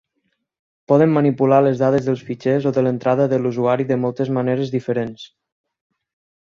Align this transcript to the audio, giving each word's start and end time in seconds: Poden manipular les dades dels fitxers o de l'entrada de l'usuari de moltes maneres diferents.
Poden 0.91 1.13
manipular 1.17 1.59
les 1.65 1.83
dades 1.83 2.07
dels 2.09 2.25
fitxers 2.31 2.65
o 2.71 2.73
de 2.79 2.87
l'entrada 2.89 3.31
de 3.35 3.41
l'usuari 3.43 3.87
de 3.93 4.01
moltes 4.07 4.35
maneres 4.41 4.75
diferents. 4.79 5.33